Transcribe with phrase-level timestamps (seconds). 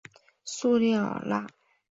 [0.63, 1.47] 穆列尔讷。